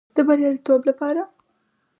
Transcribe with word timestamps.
د 0.15 0.17
بریالیتوب 0.27 0.81
لپاره 0.89 1.23